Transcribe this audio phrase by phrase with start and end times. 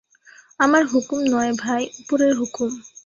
[0.59, 2.71] আমার হুকুম নয় ভাই, উপরের হুকুম।